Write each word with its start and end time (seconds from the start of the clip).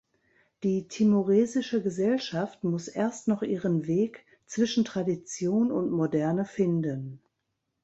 Die 0.63 0.87
timoresische 0.87 1.83
Gesellschaft 1.83 2.63
muss 2.63 2.87
erst 2.87 3.27
noch 3.27 3.43
ihren 3.43 3.85
Weg 3.85 4.25
zwischen 4.47 4.83
Tradition 4.83 5.71
und 5.71 5.91
Moderne 5.91 6.43
finden. 6.45 7.21